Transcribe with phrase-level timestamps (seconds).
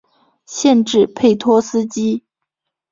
[0.47, 2.23] 县治佩托斯基。